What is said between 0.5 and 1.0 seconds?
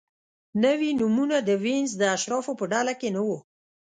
نوي